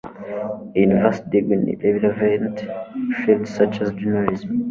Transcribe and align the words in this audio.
A 0.75 0.79
university 0.79 1.41
degree 1.41 1.77
in 1.79 1.79
a 1.79 1.99
relevant 2.15 2.65
field 3.17 3.47
such 3.47 3.81
as 3.81 3.91
journalism 3.91 4.59